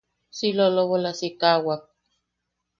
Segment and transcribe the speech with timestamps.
[0.37, 1.81] Si lolobola sikaʼawak.